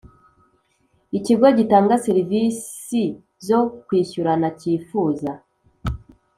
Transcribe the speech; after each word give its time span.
Ikigo 1.17 1.47
gitanga 1.57 1.95
serivisi 2.05 3.01
zo 3.47 3.59
kwishyurana 3.85 4.47
cyifuza 4.59 5.31